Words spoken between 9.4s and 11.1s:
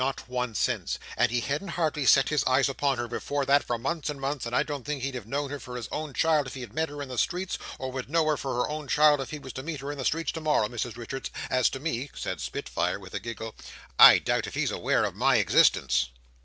to meet her in the streets to morrow, Mrs